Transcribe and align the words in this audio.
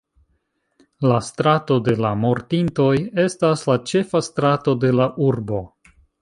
La 1.11 1.19
Strato 1.27 1.77
de 1.87 1.93
la 2.05 2.13
Mortintoj 2.21 2.89
estas 3.25 3.67
la 3.73 3.77
ĉefa 3.93 4.23
strato 4.29 4.75
de 4.87 4.91
la 5.03 5.07
urbo. 5.29 5.63